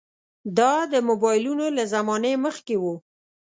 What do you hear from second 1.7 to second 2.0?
له